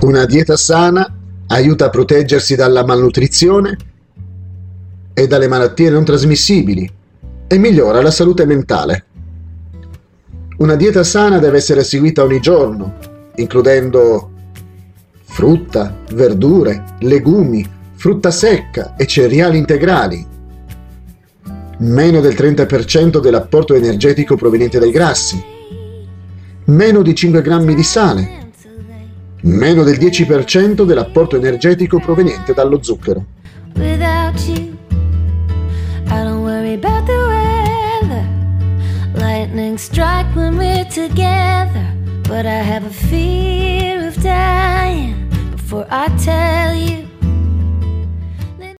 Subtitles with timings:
[0.00, 1.12] Una dieta sana
[1.48, 3.76] aiuta a proteggersi dalla malnutrizione
[5.12, 6.88] e dalle malattie non trasmissibili
[7.48, 9.04] e migliora la salute mentale.
[10.58, 12.96] Una dieta sana deve essere seguita ogni giorno,
[13.34, 14.30] includendo
[15.24, 20.24] frutta, verdure, legumi, frutta secca e cereali integrali.
[21.78, 25.42] Meno del 30% dell'apporto energetico proveniente dai grassi.
[26.66, 28.37] Meno di 5 grammi di sale.
[29.42, 33.24] Meno del 10% dell'apporto energetico proveniente dallo zucchero.
[33.76, 34.18] Without